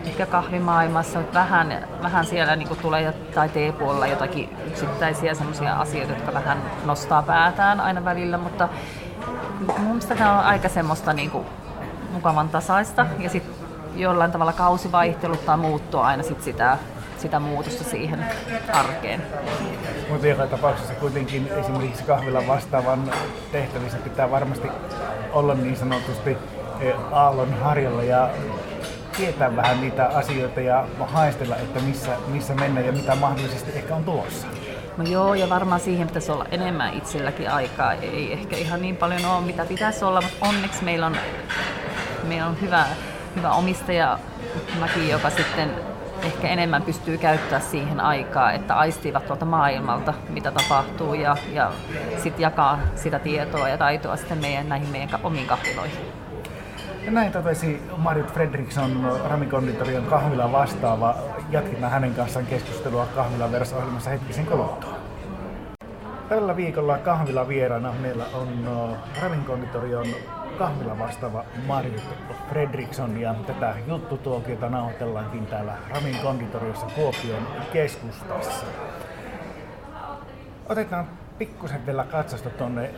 [0.06, 6.58] ehkä kahvimaailmassa, vähän, vähän siellä niin tulee tai teepuolella jotakin yksittäisiä sellaisia asioita, jotka vähän
[6.86, 8.70] nostaa päätään aina välillä, mutta
[9.78, 11.46] mun mielestä tämä on aika semmoista niin kuin
[12.16, 13.56] mukavan tasaista ja sitten
[13.96, 16.78] jollain tavalla kausivaihtelut tai muuttua aina sit sitä,
[17.18, 18.26] sitä muutosta siihen
[18.74, 19.22] arkeen.
[20.10, 23.12] Mutta joka tapauksessa kuitenkin esimerkiksi kahvilan vastaavan
[23.52, 24.68] tehtävissä pitää varmasti
[25.34, 26.38] olla niin sanotusti
[26.80, 28.30] eh, aallon harjalla ja
[29.18, 34.04] tietää vähän niitä asioita ja haistella, että missä, missä mennään ja mitä mahdollisesti ehkä on
[34.04, 34.48] tulossa.
[34.98, 37.94] No joo, ja varmaan siihen pitäisi olla enemmän itselläkin aikaa.
[37.94, 41.18] Ei ehkä ihan niin paljon ole, mitä pitäisi olla, mutta onneksi meillä on,
[42.26, 42.86] meillä on hyvä,
[43.36, 44.20] hyvä omistaja
[44.80, 45.70] Mäki, joka sitten
[46.24, 51.72] ehkä enemmän pystyy käyttää siihen aikaa, että aistivat tuolta maailmalta, mitä tapahtuu, ja, ja
[52.18, 56.26] sitten jakaa sitä tietoa ja taitoa sitten meidän, näihin meidän omiin kahviloihin.
[57.06, 61.16] Ja näin totesi Marit Fredriksson, Ramikonditorion kahvila vastaava.
[61.52, 64.96] Jatketaan hänen kanssaan keskustelua kahvilan ohjelmassa hetkisen kuluttua.
[66.30, 70.06] Tällä viikolla kahvila vieraana meillä on Ravinkonditorion
[70.58, 72.04] kahvila vastaava Marit
[72.50, 78.66] Fredriksson ja tätä juttutuokiota nauhoitellaankin täällä Ramin konditoriossa Kuopion keskustassa.
[80.70, 81.06] Otetaan
[81.38, 82.90] pikkusen vielä katsasta tuonne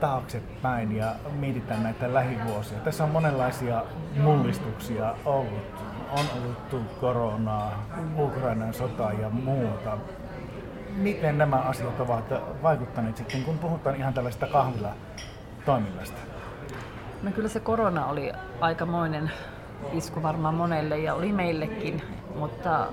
[0.00, 2.78] taaksepäin ja mietitään näitä lähivuosia.
[2.78, 3.84] Tässä on monenlaisia
[4.16, 5.84] mullistuksia ollut.
[6.10, 7.86] On ollut koronaa,
[8.18, 9.98] Ukrainan sota ja muuta.
[10.96, 12.24] Miten nämä asiat ovat
[12.62, 16.39] vaikuttaneet sitten, kun puhutaan ihan tällaista kahvila-toiminnasta?
[17.22, 19.30] No kyllä se korona oli aikamoinen
[19.92, 22.02] isku varmaan monelle ja oli meillekin,
[22.36, 22.86] mutta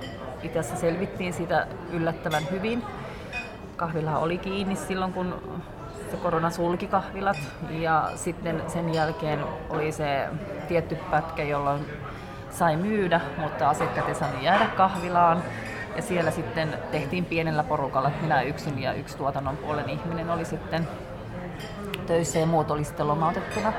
[0.44, 2.84] itse asiassa selvittiin siitä yllättävän hyvin.
[3.76, 5.58] Kahvila oli kiinni silloin, kun
[6.12, 7.38] se korona sulki kahvilat
[7.70, 10.28] ja sitten sen jälkeen oli se
[10.68, 11.86] tietty pätkä, jolloin
[12.50, 15.44] sai myydä, mutta asiakkaat ei saanut jäädä kahvilaan.
[15.96, 20.46] Ja siellä sitten tehtiin pienellä porukalla, että minä yksin ja yksi tuotannon puolen ihminen oli
[20.46, 20.88] sitten
[22.08, 23.74] töissä ja muut oli sitten lomautettuna.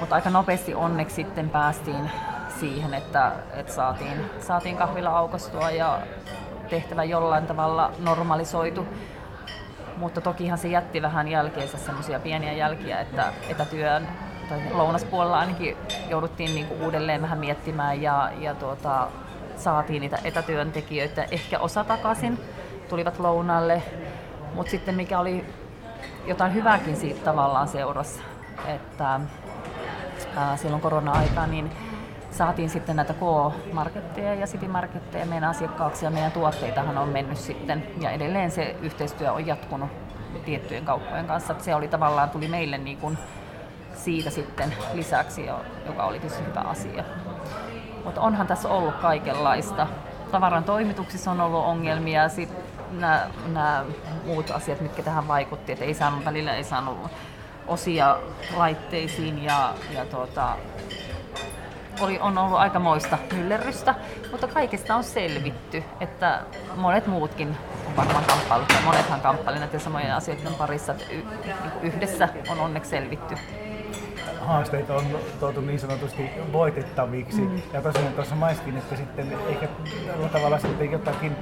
[0.00, 2.10] Mutta aika nopeasti onneksi sitten päästiin
[2.60, 6.00] siihen, että, että saatiin, saatiin kahvila aukastua ja
[6.70, 8.86] tehtävä jollain tavalla normalisoitu.
[9.96, 14.08] Mutta tokihan se jätti vähän jälkeensä semmoisia pieniä jälkiä, että etätyön
[14.48, 15.76] tai lounaspuolella ainakin
[16.08, 19.08] jouduttiin niinku uudelleen vähän miettimään ja, ja tuota,
[19.56, 22.38] saatiin niitä etätyöntekijöitä ehkä osa takaisin,
[22.88, 23.82] tulivat lounalle,
[24.54, 25.44] mutta sitten mikä oli
[26.26, 28.22] jotain hyvääkin siitä tavallaan seurassa,
[28.66, 29.20] että
[30.36, 31.70] ää, silloin korona-aikaan, niin
[32.30, 38.10] saatiin sitten näitä K-marketteja ja City-marketteja meidän asiakkaaksi ja meidän tuotteitahan on mennyt sitten ja
[38.10, 39.90] edelleen se yhteistyö on jatkunut
[40.44, 41.54] tiettyjen kauppojen kanssa.
[41.58, 43.18] Se oli tavallaan, tuli meille niin kuin
[43.94, 45.46] siitä sitten lisäksi,
[45.86, 47.04] joka oli tietysti hyvä asia.
[48.04, 49.86] Mutta onhan tässä ollut kaikenlaista.
[50.30, 52.58] Tavaran toimituksissa on ollut ongelmia, sitten
[52.90, 53.84] nämä, nämä
[54.26, 57.10] muut asiat, mitkä tähän vaikutti, että ei saanut, välillä ei saanut
[57.70, 58.18] osia
[58.56, 60.56] laitteisiin ja, ja tuota,
[62.00, 63.94] oli, on ollut aikamoista myllerrystä,
[64.30, 66.40] mutta kaikesta on selvitty, että
[66.76, 67.56] monet muutkin
[67.86, 72.60] on varmaan kamppailut, ja monethan kamppailevat näiden samojen asioiden parissa, että y, niin yhdessä on
[72.60, 73.34] onneksi selvitty
[74.40, 75.04] haasteita on
[75.40, 77.40] tuotu niin sanotusti voitettaviksi.
[77.40, 77.62] Mm.
[77.72, 79.68] Ja tosiaan tuossa maiskin, että sitten ehkä
[80.06, 81.36] tällä tavalla sitten jotakin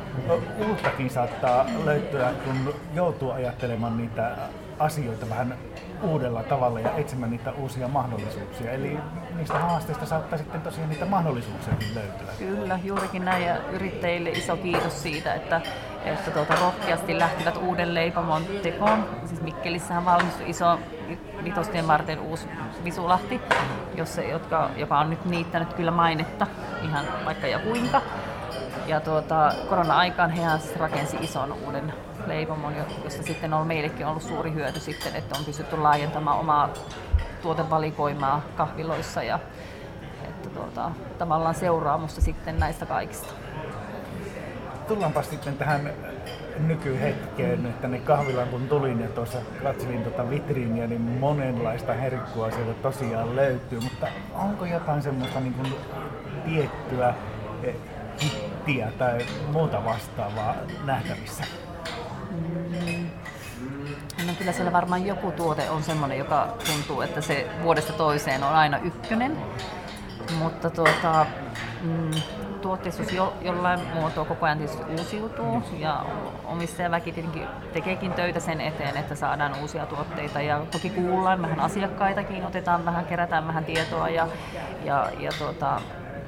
[0.69, 4.37] uuttakin saattaa löytyä, kun joutuu ajattelemaan niitä
[4.79, 5.59] asioita vähän
[6.03, 8.73] uudella tavalla ja etsimään niitä uusia mahdollisuuksia.
[8.73, 8.99] Eli
[9.37, 12.29] niistä haasteista saattaa sitten tosiaan niitä mahdollisuuksia löytyä.
[12.39, 15.61] Kyllä, juurikin näin ja yrittäjille iso kiitos siitä, että,
[16.05, 19.05] että tuota, rohkeasti lähtivät uuden leipomon tekoon.
[19.27, 20.79] Siis Mikkelissähän valmistui iso
[21.45, 22.49] Vitostien varten uusi
[22.85, 23.41] Visulahti,
[23.95, 26.47] jossa, jotka, joka on nyt niittänyt kyllä mainetta
[26.85, 28.03] ihan vaikka ja kuinka.
[28.87, 31.93] Ja tuota, korona-aikaan he siis rakensi ison uuden
[32.29, 36.69] leipomon, josta sitten on meillekin ollut suuri hyöty sitten, että on pystytty laajentamaan omaa
[37.43, 39.38] tuotevalikoimaa kahviloissa ja
[40.25, 43.33] että tuota, tavallaan seuraamusta sitten näistä kaikista.
[44.88, 45.91] Tullaanpa sitten tähän
[46.59, 52.75] nykyhetkeen, että ne kahvilaan kun tulin ja tuossa katselin tuota vitriiniä, niin monenlaista herkkua sieltä
[52.83, 55.75] tosiaan löytyy, mutta onko jotain semmoista niin kuin
[56.45, 57.14] tiettyä
[57.62, 57.75] eh,
[58.23, 61.45] hittiä tai muuta vastaavaa nähtävissä?
[64.27, 68.53] No kyllä siellä varmaan joku tuote on semmoinen, joka tuntuu, että se vuodesta toiseen on
[68.53, 69.37] aina ykkönen.
[70.38, 71.27] Mutta tuota,
[71.83, 72.11] mm,
[72.62, 76.05] tuotteistus jo, jollain muotoa koko ajan tietysti uusiutuu ja
[76.45, 82.47] omistajaväki tietenkin tekeekin töitä sen eteen, että saadaan uusia tuotteita ja toki kuullaan vähän asiakkaitakin,
[82.47, 84.29] otetaan vähän, kerätään vähän tietoa ja,
[84.85, 85.81] ja, ja tuota,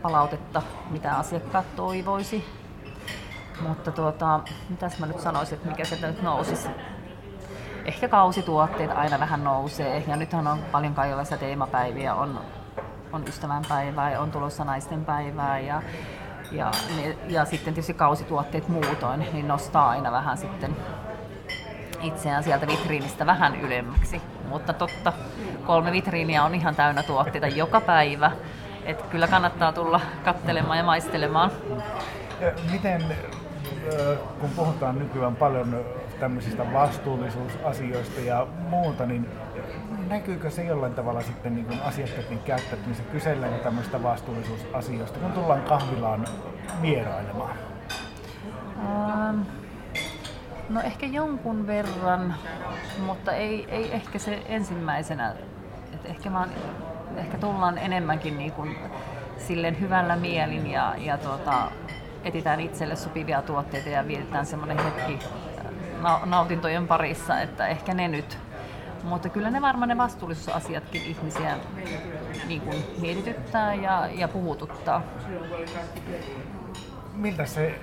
[0.02, 2.59] palautetta, mitä asiakkaat toivoisi.
[3.68, 6.68] Mutta tuota, mitäs mä nyt sanoisin, että mikä sieltä nyt nousisi?
[7.84, 12.40] Ehkä kausituotteet aina vähän nousee ja nythän on paljon kaikenlaisia teemapäiviä, on,
[13.12, 15.82] on ystävänpäivää ja on tulossa naisten päivää ja,
[16.52, 16.70] ja,
[17.28, 20.76] ja sitten tietysti kausituotteet muutoin, niin nostaa aina vähän sitten
[22.02, 24.22] itseään sieltä vitriinistä vähän ylemmäksi.
[24.48, 25.12] Mutta totta,
[25.66, 28.30] kolme vitriiniä on ihan täynnä tuotteita joka päivä.
[28.84, 31.50] Et kyllä kannattaa tulla kattelemaan ja maistelemaan.
[32.72, 33.04] Miten,
[34.40, 35.84] kun puhutaan nykyään paljon
[36.20, 39.28] tämmöisistä vastuullisuusasioista ja muuta, niin
[40.08, 46.24] näkyykö se jollain tavalla sitten niin asiakkaiden käyttäytymisessä kysellään tämmöistä vastuullisuusasioista, kun tullaan kahvilaan
[46.82, 47.56] vierailemaan?
[48.78, 49.40] Ähm,
[50.68, 52.34] no ehkä jonkun verran,
[53.06, 55.34] mutta ei, ei ehkä se ensimmäisenä.
[55.94, 56.50] Et ehkä, vaan,
[57.16, 58.76] ehkä tullaan enemmänkin niin kuin
[59.38, 61.70] silleen hyvällä mielin ja, ja tuota,
[62.24, 65.18] etitään itselle sopivia tuotteita ja vietetään semmoinen hetki
[66.24, 68.38] nautintojen parissa, että ehkä ne nyt.
[69.04, 71.56] Mutta kyllä ne varmaan ne vastuullisuusasiatkin ihmisiä
[72.48, 75.02] niin kuin mietityttää ja, ja puhututtaa.
[77.14, 77.80] Miltä se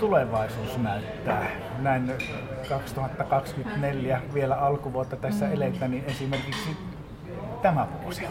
[0.00, 1.46] tulevaisuus näyttää?
[1.78, 2.12] Näin
[2.68, 5.52] 2024 vielä alkuvuotta tässä mm.
[5.52, 6.76] eletään, niin esimerkiksi
[7.62, 8.26] tämä vuosi.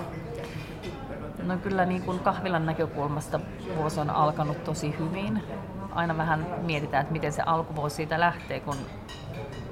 [1.44, 3.40] No kyllä niin kuin kahvilan näkökulmasta
[3.76, 5.44] vuosi on alkanut tosi hyvin.
[5.92, 8.76] Aina vähän mietitään, että miten se alkuvuosi siitä lähtee, kun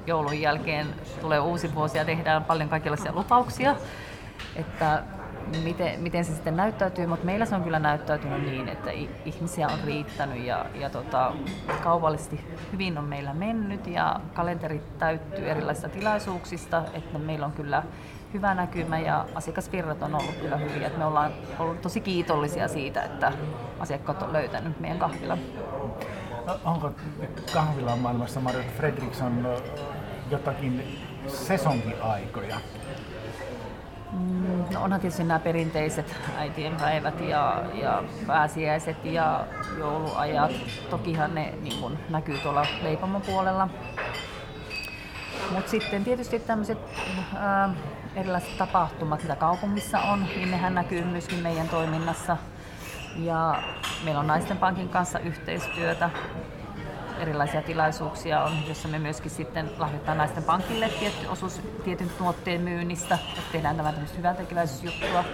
[0.06, 0.86] joulun jälkeen
[1.20, 3.76] tulee uusi vuosi ja tehdään paljon kaikenlaisia lupauksia,
[4.56, 5.02] että
[5.64, 8.90] miten, miten se sitten näyttäytyy, mutta meillä se on kyllä näyttäytynyt niin, että
[9.24, 11.32] ihmisiä on riittänyt ja, ja tota,
[11.82, 12.40] kaupallisesti
[12.72, 17.82] hyvin on meillä mennyt ja kalenteri täyttyy erilaisista tilaisuuksista, että meillä on kyllä
[18.34, 20.90] hyvä näkymä ja asiakasvirrat on ollut kyllä hyviä.
[20.96, 23.32] Me ollaan ollut tosi kiitollisia siitä, että
[23.80, 25.38] asiakkaat on löytänyt meidän kahvilan.
[26.46, 26.92] No, onko
[27.52, 29.48] kahvilan maailmassa Mario Fredriksson
[30.30, 32.56] jotakin sesonkiaikoja?
[34.12, 39.46] Mm, no onhan tietysti nämä perinteiset äitienpäivät ja, ja pääsiäiset ja
[39.78, 40.50] jouluajat.
[40.90, 43.68] Tokihan ne niin kun, näkyy tuolla leipomon puolella.
[45.50, 46.78] Mutta sitten tietysti tämmöiset
[48.16, 52.36] erilaiset tapahtumat, mitä kaupungissa on, niin nehän näkyy myöskin meidän toiminnassa.
[53.16, 53.62] Ja
[54.04, 56.10] meillä on Naisten Pankin kanssa yhteistyötä.
[57.18, 63.14] Erilaisia tilaisuuksia on, jossa me myöskin sitten lahjoitetaan Naisten Pankille tietty osuus tietyn tuotteen myynnistä,
[63.28, 65.24] että tehdään tämä tämmöistä hyväntekeväisyysjuttua.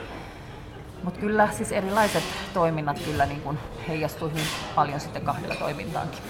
[1.03, 3.59] Mutta kyllä siis erilaiset toiminnat kyllä niin kun
[3.89, 6.21] heijastuu hyvin paljon sitten kahdella toimintaankin.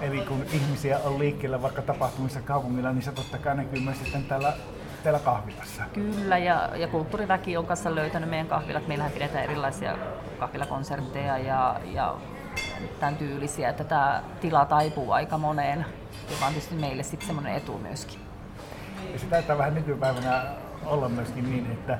[0.00, 4.24] Eli kun ihmisiä on liikkeellä vaikka tapahtumissa kaupungilla, niin se totta kai näkyy myös sitten
[4.24, 4.52] täällä
[5.08, 5.82] teillä kahvilassa?
[5.92, 8.88] Kyllä, ja, ja kulttuuriväki on kanssa löytänyt meidän kahvilat.
[8.88, 9.98] Meillähän pidetään erilaisia
[10.38, 12.14] kahvilakonsertteja ja, ja
[13.00, 15.86] tämän tyylisiä, että tämä tila taipuu aika moneen,
[16.30, 18.20] joka on tietysti meille sitten semmoinen etu myöskin.
[19.12, 20.42] Ja se taitaa vähän nykypäivänä
[20.86, 21.98] olla myöskin niin, että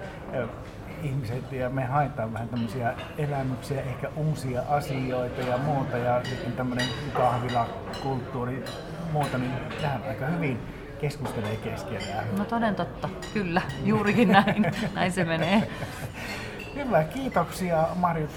[1.03, 6.87] ihmiset ja me haetaan vähän tämmöisiä elämyksiä, ehkä uusia asioita ja muuta ja sitten tämmöinen
[7.12, 8.64] kahvilakulttuuri
[9.12, 12.25] muuta, niin tähän aika hyvin keskustelee keskenään.
[12.39, 15.69] No toden totta, kyllä, juurikin näin, näin se menee.
[16.75, 18.31] Hyvä, kiitoksia Marjut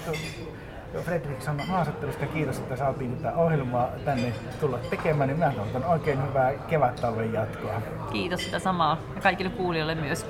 [1.00, 5.28] Fredriksson haastattelusta kiitos, että saatiin tätä ohjelmaa tänne tulla tekemään.
[5.28, 7.00] Niin mä toivotan oikein hyvää kevät
[7.32, 7.82] jatkoa.
[8.12, 10.26] Kiitos sitä samaa ja kaikille kuulijoille myös.